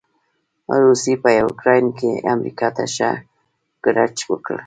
روسې 0.81 1.13
په 1.23 1.29
يوکراين 1.39 1.85
کې 1.97 2.09
امریکا 2.33 2.67
ته 2.77 2.83
ښه 2.95 3.11
ګړچ 3.83 4.17
ورکړ. 4.29 4.57